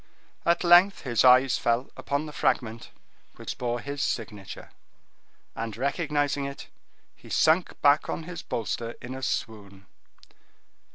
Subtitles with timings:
[0.47, 2.89] At length his eyes fell upon the fragment
[3.35, 4.71] which bore his signature,
[5.55, 6.69] and recognizing it,
[7.15, 9.85] he sunk back on his bolster in a swoon.